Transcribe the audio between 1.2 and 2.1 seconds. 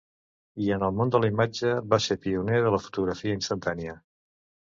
la imatge va